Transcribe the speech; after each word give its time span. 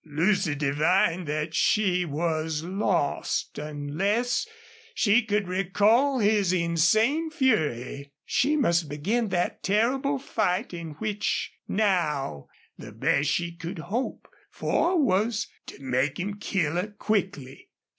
Lucy 0.07 0.55
divined 0.55 1.27
that 1.27 1.53
she 1.53 2.05
was 2.05 2.63
lost 2.63 3.59
unless 3.59 4.47
she 4.95 5.21
could 5.21 5.47
recall 5.47 6.17
his 6.17 6.51
insane 6.51 7.29
fury. 7.29 8.11
She 8.25 8.55
must 8.57 8.89
begin 8.89 9.27
that 9.27 9.61
terrible 9.61 10.17
fight 10.17 10.73
in 10.73 10.93
which 10.93 11.51
now 11.67 12.47
the 12.79 12.91
best 12.91 13.29
she 13.29 13.51
could 13.55 13.77
hope 13.77 14.27
for 14.49 14.99
was 14.99 15.45
to 15.67 15.79
make 15.83 16.19
him 16.19 16.39
kill 16.39 16.77
her 16.77 16.87
quickly. 16.87 17.69